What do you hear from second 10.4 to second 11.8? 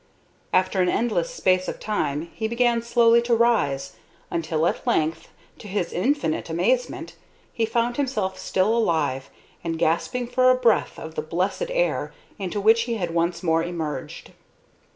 a breath of the blessed